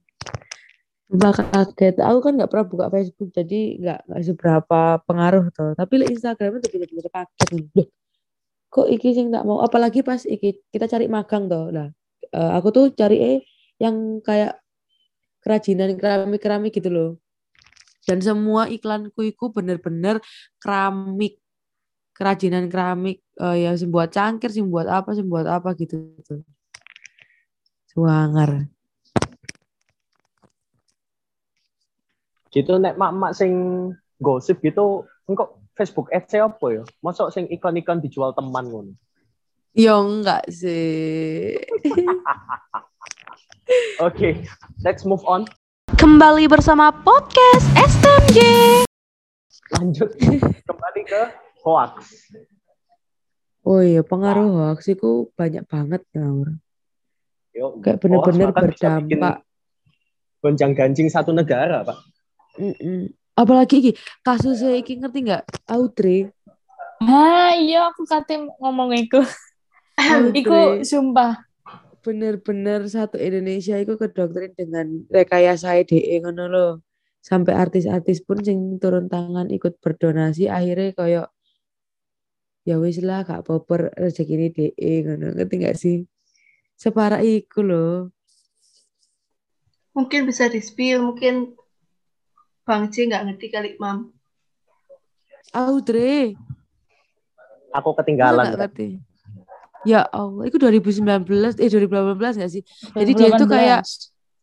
Sumpah 1.06 1.34
kaget. 1.38 2.02
Aku 2.02 2.20
kan 2.26 2.34
nggak 2.34 2.50
pernah 2.50 2.66
buka 2.66 2.86
Facebook, 2.90 3.30
jadi 3.30 3.78
nggak 3.78 4.00
nggak 4.10 4.22
seberapa 4.26 4.80
pengaruh 5.06 5.46
tuh. 5.54 5.78
Tapi 5.78 5.94
Instagram 6.10 6.58
itu 6.58 6.68
bener-bener 6.74 7.08
kaget. 7.14 7.50
Loh, 7.54 7.88
kok 8.74 8.88
iki 8.90 9.10
sing 9.14 9.30
tak 9.30 9.46
mau? 9.46 9.62
Apalagi 9.62 10.02
pas 10.02 10.26
iki 10.26 10.66
kita 10.74 10.90
cari 10.90 11.06
magang 11.06 11.46
tuh. 11.46 11.70
Nah, 11.70 11.88
eh, 12.34 12.52
aku 12.58 12.68
tuh 12.74 12.86
cari 12.98 13.18
eh 13.22 13.40
yang 13.78 14.20
kayak 14.26 14.58
kerajinan 15.46 15.94
keramik-keramik 16.02 16.74
gitu 16.74 16.90
loh. 16.90 17.10
Dan 18.06 18.22
semua 18.26 18.66
iklanku 18.70 19.22
itu 19.26 19.50
bener-bener 19.54 20.22
keramik, 20.58 21.38
kerajinan 22.18 22.66
keramik 22.66 23.22
eh, 23.42 23.58
yang 23.70 23.78
sing 23.78 23.94
buat 23.94 24.10
cangkir, 24.10 24.50
sing 24.50 24.74
buat 24.74 24.90
apa, 24.90 25.14
sing 25.14 25.30
buat 25.30 25.46
apa 25.46 25.78
gitu. 25.78 26.18
tuh. 26.26 26.42
Suangar. 27.94 28.75
Gitu 32.54 32.78
nek 32.78 32.98
mak-mak 32.98 33.34
sing 33.34 33.54
gosip 34.22 34.62
gitu, 34.62 35.10
engkau 35.26 35.58
Facebook 35.76 36.08
ads 36.16 36.32
apa 36.38 36.66
ya? 36.72 36.84
Masuk 37.04 37.28
sing 37.36 37.52
iklan-iklan 37.52 38.00
dijual 38.00 38.32
teman 38.32 38.72
ngono. 38.72 38.94
Ya 39.76 40.00
enggak 40.00 40.48
sih. 40.48 41.60
Oke, 44.08 44.48
let's 44.88 45.04
move 45.04 45.20
on. 45.28 45.44
Kembali 46.00 46.48
bersama 46.48 46.96
podcast 46.96 47.68
STMJ. 47.76 48.40
Lanjut 49.76 50.16
kembali 50.64 51.02
ke 51.04 51.22
hoax. 51.66 52.24
Oh 53.68 53.84
iya, 53.84 54.06
pengaruh 54.06 54.48
hoax 54.48 54.94
itu 54.94 55.28
banyak 55.36 55.66
banget 55.68 56.08
ya. 56.16 56.24
Yo, 57.56 57.80
Kayak 57.84 58.00
bener-bener 58.00 58.50
berdampak. 58.56 59.44
Gonjang-ganjing 60.40 61.12
satu 61.12 61.36
negara, 61.36 61.84
Pak. 61.84 62.15
Mm-mm. 62.56 63.12
Apalagi 63.36 63.84
iki 63.84 63.92
kasusnya 64.24 64.80
iki 64.80 64.96
ngerti 64.96 65.28
nggak? 65.28 65.44
Audrey. 65.68 66.32
Ah, 67.04 67.52
iya 67.60 67.92
aku 67.92 68.08
kate 68.08 68.48
ngomong 68.64 68.96
iku. 68.96 69.20
iku 70.40 70.80
sumpah. 70.88 71.44
Bener-bener 72.00 72.88
satu 72.88 73.20
Indonesia 73.20 73.76
itu 73.76 74.00
kedoktrin 74.00 74.56
dengan 74.56 75.04
rekayasa 75.12 75.84
DE 75.84 76.24
ngono 76.24 76.48
loh. 76.48 76.72
Sampai 77.20 77.58
artis-artis 77.58 78.22
pun 78.22 78.40
sing 78.40 78.78
turun 78.78 79.10
tangan 79.10 79.50
ikut 79.50 79.82
berdonasi 79.82 80.46
akhirnya 80.46 80.94
kayak 80.94 81.28
ya 82.66 82.78
wis 82.78 83.02
lah 83.02 83.26
gak 83.26 83.44
poper 83.50 83.92
rezeki 83.98 84.34
ini 84.38 84.48
DE 84.54 84.92
ngono. 85.04 85.36
Ngerti 85.36 85.56
nggak 85.60 85.76
sih? 85.76 85.98
Separah 86.80 87.20
iku 87.20 87.60
loh. 87.66 88.16
Mungkin 89.96 90.28
bisa 90.28 90.52
di-spill, 90.52 91.00
mungkin 91.04 91.56
Bang 92.66 92.90
C 92.90 93.06
nggak 93.06 93.24
ngerti 93.30 93.48
kali, 93.54 93.70
Mam. 93.78 94.10
Audrey. 95.54 96.34
Aku 97.70 97.94
ketinggalan. 97.94 98.42
nggak 98.50 98.60
ngerti? 98.66 98.90
Ya 99.86 100.02
Allah, 100.10 100.50
itu 100.50 100.58
2019, 100.58 101.62
eh 101.62 101.70
2018 101.70 102.42
nggak 102.42 102.52
sih? 102.52 102.66
Jadi 102.98 103.12
dia 103.14 103.30
itu 103.38 103.46
kayak, 103.46 103.86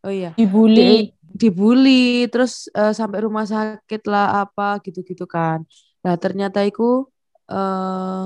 oh 0.07 0.13
iya, 0.15 0.31
dibully. 0.39 1.11
dibully, 1.35 2.31
terus 2.31 2.71
eh, 2.71 2.95
sampai 2.95 3.27
rumah 3.27 3.43
sakit 3.43 4.07
lah 4.07 4.47
apa 4.47 4.79
gitu-gitu 4.87 5.27
kan. 5.27 5.67
Nah 6.07 6.15
ternyata 6.15 6.63
itu, 6.63 7.11
eh 7.51 8.25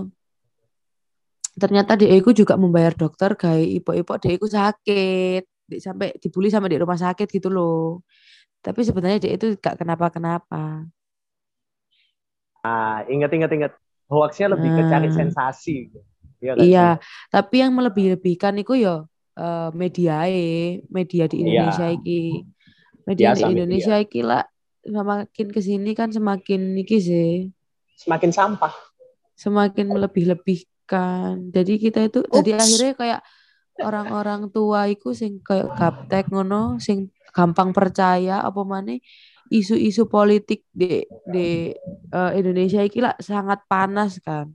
ternyata 1.57 1.97
dia 1.97 2.13
itu 2.13 2.37
juga 2.37 2.61
membayar 2.61 2.93
dokter 2.93 3.33
kayak 3.33 3.81
ipo-ipo 3.81 4.13
dia 4.21 4.37
itu 4.37 4.45
sakit, 4.45 5.43
sampai 5.81 6.13
dibully 6.21 6.53
sampai 6.53 6.77
di 6.77 6.79
rumah 6.85 7.01
sakit 7.01 7.33
gitu 7.33 7.49
loh. 7.49 8.05
Tapi 8.67 8.81
sebenarnya 8.83 9.19
dia 9.23 9.33
itu 9.33 9.55
gak 9.55 9.79
kenapa-kenapa. 9.79 10.91
Nah, 12.61 13.07
inget 13.07 13.31
inget 13.31 13.51
inget. 13.53 13.73
Hoaxnya 14.07 14.51
lebih 14.51 14.71
ke 14.71 14.83
cari 14.87 15.07
Ah. 15.07 15.15
sensasi. 15.15 15.91
Iya 16.39 16.53
kan? 16.53 16.63
Iya, 16.63 16.89
tapi 17.29 17.55
yang 17.59 17.73
melebih-lebihkan 17.73 18.55
itu 18.59 18.75
ya 18.77 19.07
eh, 19.37 19.69
media 19.73 20.25
media 20.89 21.25
di 21.27 21.37
Iya. 21.37 21.43
Indonesia 21.45 21.87
iki. 21.93 22.23
Media 23.05 23.27
Biasa 23.31 23.39
di 23.39 23.43
media. 23.45 23.55
Indonesia 23.55 23.95
iki 23.99 24.21
lah 24.21 24.43
semakin 24.83 25.47
ke 25.51 25.61
sini 25.61 25.91
kan 25.93 26.09
semakin 26.09 26.61
iki 26.77 26.99
sih, 26.99 27.31
Semakin 27.97 28.31
sampah. 28.31 28.71
semakin 29.35 29.87
melebih-lebihkan. 29.91 31.51
Jadi 31.51 31.73
kita 31.77 32.01
itu 32.03 32.23
jadi 32.25 32.51
Ups. 32.55 32.63
akhirnya 32.63 32.93
kayak 32.95 33.21
orang-orang 33.79 34.49
tua 34.49 34.87
iku 34.87 35.13
sing 35.13 35.39
kayak 35.41 35.75
gaptek 35.75 36.31
ngono, 36.31 36.79
sing 36.79 37.13
gampang 37.37 37.71
percaya 37.77 38.35
apa 38.49 38.61
maneh 38.73 38.99
isu-isu 39.59 40.03
politik 40.11 40.61
di 40.81 41.05
di 41.35 41.71
eh, 42.17 42.31
Indonesia 42.41 42.81
iki 42.89 42.99
lah 43.05 43.15
sangat 43.21 43.59
panas 43.71 44.19
kan. 44.27 44.47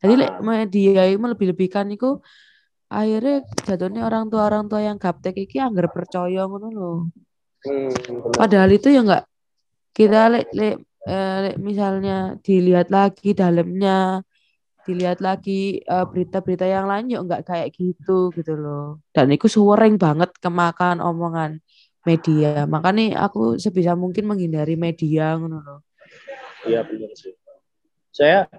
Jadi 0.00 0.14
Ah. 0.24 0.38
media 0.40 1.02
itu 1.10 1.18
melebih-lebihkan 1.18 1.86
iku 1.96 2.22
akhirnya 2.88 3.44
jatuhnya 3.66 4.02
orang 4.08 4.24
tua 4.32 4.42
orang 4.48 4.64
tua 4.70 4.80
yang 4.88 4.96
gaptek 4.96 5.36
iki 5.44 5.56
anggar 5.60 5.86
percaya 5.92 6.46
ngono 6.48 6.68
loh. 6.72 6.98
Hmm, 7.66 7.90
bener. 8.06 8.32
Padahal 8.40 8.70
itu 8.72 8.88
ya 8.94 9.00
enggak 9.04 9.24
kita 9.92 10.20
lek 10.32 10.46
lek 10.54 10.76
eh, 11.10 11.36
lek 11.44 11.56
misalnya 11.60 12.38
dilihat 12.46 12.88
lagi 12.88 13.34
dalamnya 13.36 14.22
dilihat 14.86 15.18
lagi 15.20 15.82
eh, 15.84 16.06
berita-berita 16.08 16.64
yang 16.64 16.86
lain 16.88 17.12
ya 17.12 17.18
enggak 17.20 17.42
kayak 17.44 17.68
gitu 17.76 18.32
gitu 18.32 18.54
loh. 18.56 19.02
Dan 19.12 19.28
itu 19.34 19.46
sering 19.50 20.00
banget 20.00 20.30
kemakan 20.40 21.04
omongan 21.04 21.60
media. 22.06 22.66
Makanya 22.68 23.24
aku 23.26 23.58
sebisa 23.58 23.94
mungkin 23.98 24.28
menghindari 24.28 24.74
media 24.78 25.34
ngono 25.34 25.58
loh. 25.62 25.80
Iya 26.66 26.82
benar 26.86 27.12
sih. 27.14 27.34
Saya 28.10 28.50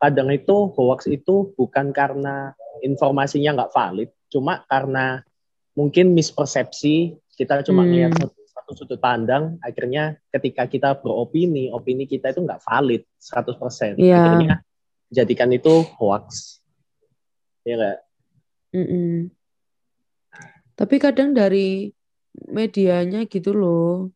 kadang 0.00 0.30
itu 0.32 0.70
hoax 0.72 1.10
itu 1.10 1.52
bukan 1.54 1.92
karena 1.92 2.54
informasinya 2.80 3.52
nggak 3.60 3.72
valid, 3.74 4.10
cuma 4.32 4.64
karena 4.64 5.20
mungkin 5.76 6.16
mispersepsi 6.16 7.18
kita 7.36 7.64
cuma 7.64 7.84
Hmm. 7.84 7.92
lihat 7.92 8.12
satu, 8.16 8.40
satu 8.48 8.72
sudut 8.76 9.00
pandang, 9.00 9.56
akhirnya 9.60 10.16
ketika 10.32 10.68
kita 10.68 10.96
beropini, 10.96 11.68
opini 11.72 12.04
kita 12.04 12.32
itu 12.32 12.44
nggak 12.44 12.60
valid 12.64 13.02
100%. 13.20 13.96
Iya. 13.96 14.16
Akhirnya 14.20 14.54
jadikan 15.10 15.50
itu 15.52 15.84
hoax. 15.98 16.60
Ya 17.64 17.76
nggak? 17.76 17.98
Mm-mm. 18.76 19.34
Tapi 20.78 20.96
kadang 20.96 21.36
dari 21.36 21.92
medianya 22.48 23.26
gitu 23.26 23.50
loh. 23.52 24.10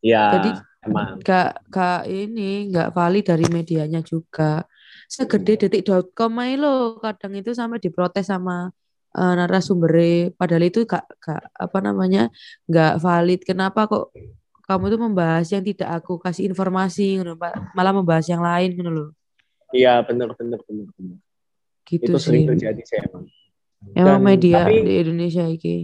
Ya. 0.00 0.38
Jadi 0.38 0.50
emang. 0.86 1.18
gak 1.20 1.66
gak 1.66 2.06
ini 2.06 2.70
gak 2.70 2.94
valid 2.94 3.26
dari 3.26 3.46
medianya 3.50 4.00
juga 4.00 4.62
segede 5.06 5.66
detik.com 5.66 6.30
aja 6.38 6.54
lo 6.58 6.74
kadang 6.98 7.34
itu 7.34 7.50
sampai 7.50 7.82
diprotes 7.82 8.26
sama 8.26 8.70
eh, 9.10 9.32
narasumbernya 9.34 10.30
padahal 10.34 10.62
itu 10.62 10.86
gak 10.86 11.02
gak 11.18 11.42
apa 11.50 11.78
namanya 11.82 12.30
gak 12.66 13.02
valid 13.02 13.42
kenapa 13.42 13.90
kok 13.90 14.14
kamu 14.62 14.84
tuh 14.90 15.00
membahas 15.00 15.46
yang 15.50 15.62
tidak 15.62 15.90
aku 15.90 16.18
kasih 16.18 16.46
informasi 16.46 17.18
malah 17.74 17.94
membahas 17.94 18.26
yang 18.26 18.42
lain 18.42 18.74
gitu 18.74 18.90
loh 18.90 19.08
Iya 19.74 19.98
bener 20.06 20.30
bener 20.38 20.62
bener 20.62 20.86
bener. 20.94 21.18
gitu 21.82 22.14
Itu 22.14 22.18
sering 22.22 22.46
sih 22.46 22.50
terjadi 22.54 22.82
sih 22.82 22.96
emang. 23.02 23.24
emang 23.90 24.18
Dan- 24.18 24.26
media 24.26 24.56
tapi- 24.62 24.86
di 24.86 24.94
Indonesia 25.02 25.44
ini 25.46 25.74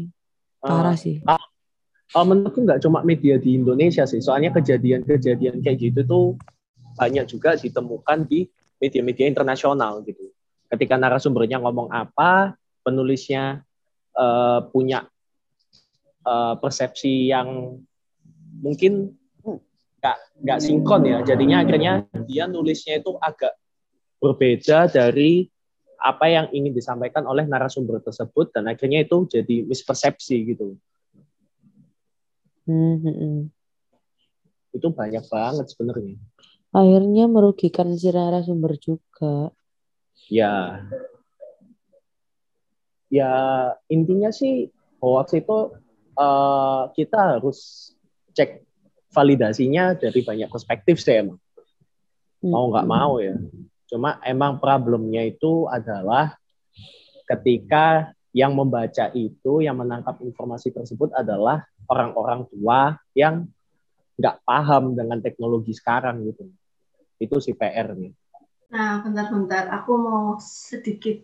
parah 0.63 0.97
sih. 0.97 1.19
Oh, 2.13 2.25
menurutku 2.29 2.61
nggak 2.61 2.85
cuma 2.85 3.01
media 3.01 3.41
di 3.41 3.57
Indonesia 3.57 4.05
sih, 4.05 4.21
soalnya 4.21 4.53
kejadian-kejadian 4.53 5.65
kayak 5.65 5.79
gitu 5.81 6.01
tuh 6.05 6.27
banyak 7.01 7.25
juga 7.25 7.57
ditemukan 7.57 8.29
di 8.29 8.45
media-media 8.77 9.27
internasional 9.33 10.05
gitu. 10.05 10.29
Ketika 10.69 11.01
narasumbernya 11.01 11.65
ngomong 11.65 11.89
apa, 11.89 12.53
penulisnya 12.85 13.65
eh, 14.13 14.61
punya 14.69 15.09
eh, 16.25 16.55
persepsi 16.61 17.33
yang 17.33 17.81
mungkin 18.61 19.17
nggak 20.03 20.19
nggak 20.45 20.59
sinkron 20.61 21.03
ya, 21.09 21.19
jadinya 21.25 21.65
akhirnya 21.65 21.93
dia 22.29 22.45
nulisnya 22.45 23.01
itu 23.01 23.17
agak 23.23 23.57
berbeda 24.21 24.91
dari 24.91 25.49
apa 26.03 26.27
yang 26.27 26.47
ingin 26.51 26.75
disampaikan 26.75 27.23
oleh 27.31 27.47
narasumber 27.47 28.03
tersebut 28.03 28.51
dan 28.51 28.67
akhirnya 28.67 29.07
itu 29.07 29.23
jadi 29.31 29.63
mispersepsi 29.63 30.37
gitu. 30.51 30.75
Hmm, 32.67 32.99
hmm, 33.03 33.15
hmm. 33.15 33.41
itu 34.73 34.89
banyak 34.91 35.25
banget 35.31 35.67
sebenarnya. 35.71 36.17
akhirnya 36.73 37.29
merugikan 37.29 37.93
si 37.95 38.09
narasumber 38.11 38.75
juga 38.81 39.53
Ya, 40.31 40.87
ya 43.11 43.33
intinya 43.91 44.31
sih 44.33 44.71
hoax 45.03 45.35
itu 45.37 45.59
eh, 46.17 46.83
kita 46.95 47.37
harus 47.37 47.91
cek 48.33 48.65
validasinya 49.13 49.93
dari 49.99 50.25
banyak 50.25 50.49
perspektif 50.49 51.03
sih 51.03 51.21
emang. 51.21 51.37
Mau 52.41 52.71
nggak 52.73 52.87
Hmm. 52.87 52.95
mau 52.97 53.13
ya. 53.21 53.37
Cuma 53.93 54.17
emang 54.25 54.57
problemnya 54.57 55.21
itu 55.21 55.69
adalah 55.69 56.33
ketika 57.29 58.17
yang 58.33 58.57
membaca 58.57 59.13
itu, 59.13 59.61
yang 59.61 59.77
menangkap 59.77 60.17
informasi 60.25 60.73
tersebut 60.73 61.13
adalah 61.13 61.69
orang-orang 61.85 62.49
tua 62.49 62.97
yang 63.13 63.45
nggak 64.17 64.41
paham 64.49 64.97
dengan 64.97 65.21
teknologi 65.21 65.77
sekarang 65.77 66.25
gitu. 66.25 66.49
Itu 67.21 67.37
si 67.45 67.53
PR-nya. 67.53 68.17
Nah, 68.73 69.05
bentar-bentar. 69.05 69.69
Aku 69.69 70.01
mau 70.01 70.41
sedikit 70.41 71.21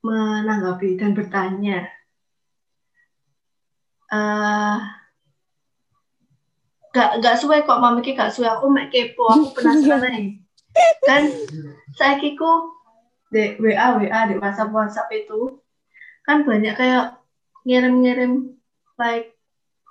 menanggapi 0.00 0.96
dan 0.96 1.12
bertanya. 1.12 1.84
Eh, 4.08 4.78
gak 6.96 7.20
gak 7.20 7.36
suwe 7.36 7.60
kok 7.68 7.80
mami 7.84 8.00
gak 8.00 8.32
suwe 8.32 8.48
aku 8.48 8.72
mek 8.72 8.88
kepo 8.88 9.28
aku 9.28 9.52
penasaran. 9.52 10.40
kan 11.08 11.22
saya 11.96 12.20
ku 12.20 12.52
di 13.28 13.60
WA 13.60 14.00
WA 14.00 14.20
di 14.28 14.34
WhatsApp 14.40 14.72
WhatsApp 14.72 15.12
itu 15.12 15.60
kan 16.24 16.44
banyak 16.44 16.74
kayak 16.76 17.20
ngirim-ngirim 17.68 18.56
like 18.96 19.36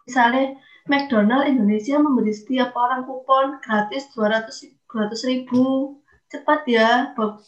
misalnya 0.10 0.58
McDonald 0.88 1.46
Indonesia 1.46 2.00
memberi 2.00 2.32
setiap 2.32 2.72
orang 2.74 3.04
kupon 3.06 3.60
gratis 3.62 4.08
200 4.16 4.78
200 4.88 5.30
ribu 5.30 5.98
cepat 6.32 6.64
ya 6.68 7.12
Bob. 7.14 7.44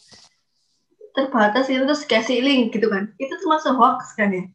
terbatas 1.10 1.66
itu 1.66 1.82
terus 1.82 2.06
kasih 2.06 2.38
link 2.38 2.70
gitu 2.70 2.86
kan. 2.86 3.10
Itu 3.18 3.34
termasuk 3.42 3.74
hoax 3.74 4.14
kan 4.14 4.30
ya. 4.30 4.46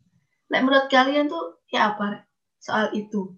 Like, 0.47 0.63
menurut 0.63 0.87
kalian 0.87 1.27
tuh 1.27 1.59
ya 1.67 1.91
apa 1.91 2.23
soal 2.63 2.95
itu? 2.95 3.35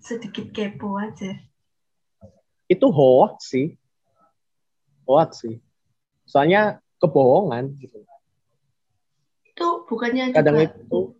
Sedikit 0.00 0.56
kepo 0.56 0.96
aja. 0.96 1.36
Itu 2.64 2.88
hoax 2.88 3.52
sih 3.52 3.76
hoax 5.06 5.46
sih. 5.46 5.62
Soalnya 6.26 6.82
kebohongan. 7.00 7.78
Gitu 7.78 8.02
itu 9.56 9.88
bukannya 9.88 10.36
kadang 10.36 10.60
juga 10.60 10.76
itu 10.76 11.16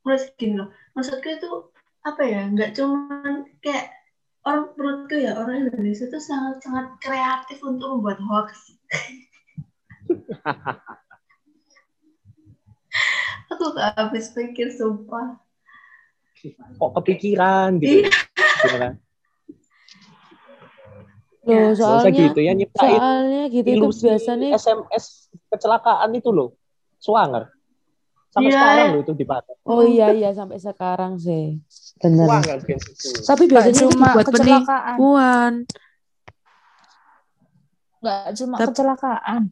menurut 0.00 0.32
gini 0.40 0.56
loh 0.56 0.72
maksudku 0.96 1.28
itu 1.28 1.68
apa 2.08 2.24
ya 2.24 2.48
nggak 2.48 2.72
cuman 2.72 3.44
kayak 3.60 3.92
orang 4.48 4.72
menurutku 4.80 5.20
ya 5.20 5.36
orang 5.36 5.68
Indonesia 5.68 6.08
itu 6.08 6.16
sangat 6.16 6.64
sangat 6.64 6.96
kreatif 7.04 7.60
untuk 7.60 8.00
membuat 8.00 8.16
hoax. 8.24 8.72
Aku 13.52 13.76
gak 13.76 13.92
habis 14.00 14.32
pikir 14.32 14.72
sumpah. 14.72 15.36
Kok 16.80 16.90
kepikiran 16.96 17.76
gitu. 17.76 18.08
Gitu 18.08 18.76
kan. 18.80 18.96
Loh 21.40 21.72
Ya, 21.72 21.76
soalnya 21.76 22.10
gitu 22.12 22.40
ya 22.40 22.52
nyiptain 22.52 23.00
soalnya 23.00 23.42
gitu 23.48 23.66
itu 23.66 23.86
biasanya 24.04 24.48
SMS 24.54 25.04
kecelakaan 25.48 26.10
itu 26.12 26.28
loh 26.30 26.52
swanger. 27.00 27.48
Sampai 28.30 28.52
Iya. 28.52 28.60
sekarang 28.62 28.86
loh 28.94 29.00
itu 29.02 29.12
dipakai. 29.16 29.54
Oh 29.66 29.82
iya 29.82 30.14
iya 30.14 30.30
sampai 30.30 30.60
sekarang 30.60 31.18
sih. 31.18 31.58
Gitu 32.00 33.20
tapi 33.26 33.44
biasanya 33.50 33.88
cuma 33.90 34.08
kecelakaan. 34.16 34.96
Penipuan 34.96 35.52
nggak 38.00 38.32
cuma 38.36 38.56
Tep- 38.56 38.68
kecelakaan. 38.72 39.42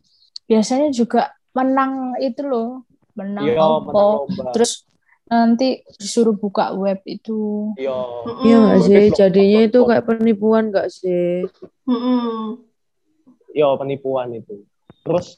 Biasanya 0.49 0.89
juga 0.91 1.33
menang 1.53 2.17
itu 2.21 2.41
loh. 2.45 2.85
Menang 3.13 3.45
iya 3.45 3.61
Oppo 3.61 3.93
menang 3.93 4.09
lomba. 4.25 4.45
Terus 4.57 4.88
nanti 5.29 5.85
disuruh 6.01 6.35
buka 6.35 6.73
web 6.73 7.05
itu. 7.05 7.73
Iya. 7.77 7.99
Iya 8.45 8.57
nggak 8.65 8.79
Mm-mm. 8.81 8.89
sih? 8.89 9.05
jadinya 9.13 9.61
itu 9.69 9.79
kayak 9.85 10.05
penipuan 10.09 10.73
nggak 10.73 10.89
sih? 10.89 11.45
Mm-mm. 11.85 12.65
iya 13.53 13.69
penipuan 13.77 14.33
itu. 14.33 14.65
Terus 15.05 15.37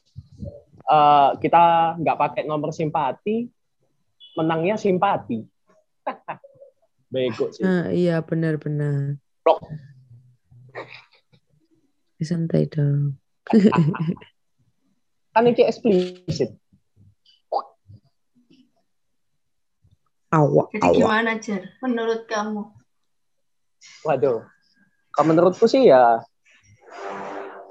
eh, 0.86 1.30
kita 1.42 1.94
nggak 1.98 2.18
pakai 2.18 2.42
nomor 2.46 2.70
simpati 2.70 3.50
menangnya 4.38 4.78
simpati. 4.78 5.42
Bego 7.12 7.50
sih. 7.50 7.66
Nah 7.66 7.90
iya 7.90 8.22
benar-benar. 8.22 9.18
Santai 12.20 12.68
dong. 12.70 13.18
Kan 15.34 15.46
ini 15.46 15.62
eksplisit 15.62 16.54
awak 20.30 20.70
jadi 20.74 20.88
gimana 20.94 21.38
Jer 21.38 21.62
menurut 21.82 22.26
kamu 22.26 22.80
Waduh, 24.04 24.44
kalau 25.12 25.26
menurutku 25.32 25.64
sih 25.64 25.88
ya 25.88 26.20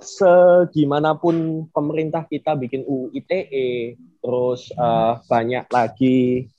segimanapun 0.01 1.67
pemerintah 1.69 2.23
kita 2.25 2.55
bikin 2.55 2.87
UU 2.87 3.13
ITE, 3.13 3.99
terus 4.23 4.71
eh, 4.73 5.13
banyak 5.27 5.65
lagi 5.69 6.49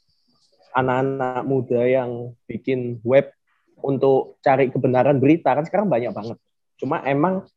anak-anak 0.76 1.42
muda 1.48 1.82
yang 1.82 2.30
bikin 2.46 3.02
web 3.02 3.32
untuk 3.80 4.38
cari 4.44 4.68
kebenaran 4.70 5.18
berita 5.18 5.56
kan 5.56 5.66
sekarang 5.66 5.88
banyak 5.90 6.12
banget. 6.12 6.38
Cuma 6.78 7.02
emang 7.02 7.48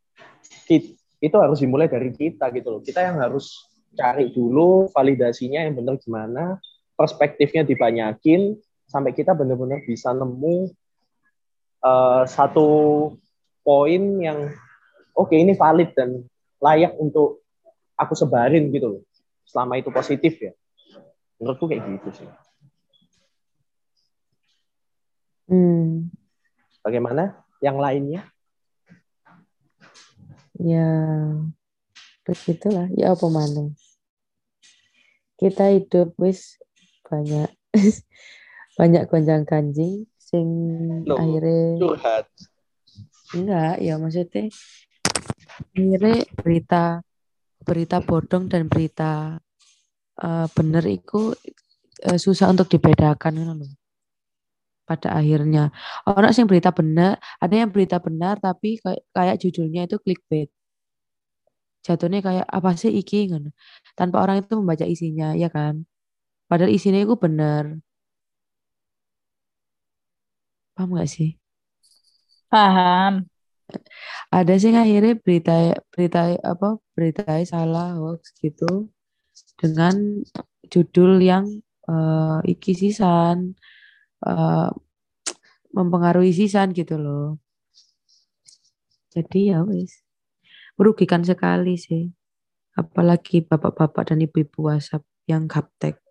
kit- 0.66 0.98
itu 1.20 1.36
harus 1.40 1.60
dimulai 1.62 1.92
dari 1.92 2.10
kita 2.16 2.50
gitu 2.56 2.80
loh. 2.80 2.82
Kita 2.82 3.06
yang 3.06 3.22
harus 3.22 3.70
cari 3.94 4.34
dulu 4.34 4.90
validasinya 4.90 5.62
yang 5.62 5.78
benar 5.78 6.00
gimana, 6.02 6.58
perspektifnya 7.04 7.68
dibanyakin 7.68 8.56
sampai 8.88 9.12
kita 9.12 9.36
benar-benar 9.36 9.84
bisa 9.84 10.16
nemu 10.16 10.72
eh, 11.84 12.24
satu 12.32 12.68
poin 13.68 14.02
yang 14.24 14.56
oke 15.12 15.36
ini 15.36 15.52
valid 15.52 15.92
dan 15.92 16.24
layak 16.64 16.96
untuk 16.96 17.44
aku 18.00 18.16
sebarin 18.16 18.72
gitu 18.72 18.88
loh. 18.88 19.04
Selama 19.44 19.76
itu 19.76 19.92
positif 19.92 20.40
ya. 20.40 20.56
Menurutku 21.38 21.68
kayak 21.68 21.84
gitu 22.00 22.24
sih. 22.24 22.30
hmm 25.52 26.08
Bagaimana 26.80 27.44
yang 27.60 27.76
lainnya? 27.76 28.34
ya 30.64 30.88
begitulah 32.24 32.88
ya 32.94 33.18
apa 33.18 33.28
mana 33.28 33.74
kita 35.42 35.76
hidup 35.76 36.14
wis 36.22 36.62
banyak 37.14 37.50
banyak 38.80 39.04
gonjang 39.06 39.46
ganjing 39.46 40.10
sing 40.18 40.48
Loh, 41.06 41.22
akhirnya 41.22 41.78
Curhat. 41.78 42.26
enggak 43.38 43.76
ya 43.86 43.94
maksudnya 44.02 44.50
akhirnya 45.78 46.26
berita 46.42 46.84
berita 47.62 47.98
bodong 48.02 48.50
dan 48.50 48.66
berita 48.66 49.38
eh, 50.18 50.48
bener 50.58 50.84
itu 50.90 51.38
eh, 52.04 52.20
susah 52.20 52.50
untuk 52.50 52.68
dibedakan 52.74 53.34
ngono 53.38 53.54
lho. 53.64 53.70
pada 54.84 55.16
akhirnya. 55.16 55.72
Orang 56.04 56.36
yang 56.36 56.44
berita 56.52 56.76
benar, 56.76 57.16
ada 57.40 57.56
yang 57.56 57.72
berita 57.72 58.04
benar 58.04 58.36
tapi 58.44 58.84
kayak, 58.84 59.04
kayak 59.16 59.36
judulnya 59.40 59.88
itu 59.88 59.96
clickbait. 60.04 60.52
Jatuhnya 61.88 62.20
kayak 62.20 62.46
apa 62.48 62.76
sih 62.76 62.92
iki 62.92 63.32
ngono. 63.32 63.56
Tanpa 63.96 64.20
orang 64.24 64.44
itu 64.44 64.60
membaca 64.60 64.84
isinya, 64.84 65.32
ya 65.40 65.48
kan? 65.48 65.88
Padahal 66.54 66.70
isinya 66.70 67.02
itu 67.02 67.18
benar. 67.18 67.82
Paham 70.78 70.94
gak 70.94 71.10
sih? 71.10 71.42
Paham. 72.54 73.26
Ada 74.30 74.54
sih 74.62 74.70
akhirnya 74.70 75.18
berita 75.18 75.74
berita 75.90 76.38
apa 76.46 76.78
berita 76.94 77.26
salah 77.50 77.98
hoax 77.98 78.38
gitu 78.38 78.94
dengan 79.58 80.22
judul 80.70 81.18
yang 81.26 81.50
eh, 81.90 82.38
iki 82.54 82.78
sisan 82.78 83.58
eh, 84.22 84.70
mempengaruhi 85.74 86.38
sisan 86.38 86.70
gitu 86.78 87.02
loh. 87.02 87.42
Jadi 89.10 89.58
ya 89.58 89.66
wis 89.66 90.06
merugikan 90.78 91.26
sekali 91.26 91.82
sih. 91.82 92.14
Apalagi 92.78 93.42
bapak-bapak 93.42 94.14
dan 94.14 94.22
ibu-ibu 94.22 94.70
WhatsApp 94.70 95.02
yang 95.26 95.50
gaptek. 95.50 96.03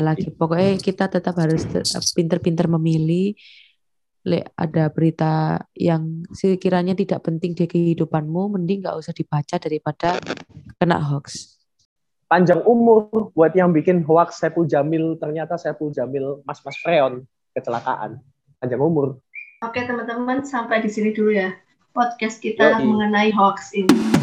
Lagi 0.00 0.30
pokoknya 0.32 0.78
kita 0.78 1.10
tetap 1.10 1.34
harus 1.38 1.66
te- 1.66 1.86
pinter-pinter 2.14 2.66
memilih. 2.70 3.34
Lek 4.26 4.50
ada 4.58 4.90
berita 4.90 5.62
yang 5.72 6.26
sekiranya 6.34 6.92
tidak 6.92 7.24
penting 7.24 7.54
di 7.54 7.64
kehidupanmu, 7.64 8.58
mending 8.58 8.84
nggak 8.84 8.98
usah 8.98 9.14
dibaca 9.14 9.56
daripada 9.56 10.18
kena 10.76 10.98
hoax. 11.00 11.56
Panjang 12.28 12.60
umur 12.68 13.32
buat 13.32 13.56
yang 13.56 13.72
bikin 13.72 14.04
hoax 14.04 14.42
Saiful 14.42 14.68
Jamil, 14.68 15.16
ternyata 15.16 15.56
Saiful 15.56 15.94
Jamil 15.94 16.44
mas-mas 16.44 16.76
freon 16.82 17.24
kecelakaan. 17.56 18.20
Panjang 18.60 18.82
umur. 18.84 19.22
Oke 19.64 19.86
teman-teman, 19.86 20.44
sampai 20.44 20.84
di 20.84 20.90
sini 20.92 21.16
dulu 21.16 21.32
ya 21.32 21.54
podcast 21.96 22.38
kita 22.38 22.78
Yoi. 22.78 22.84
mengenai 22.84 23.30
hoax 23.32 23.72
ini. 23.72 24.17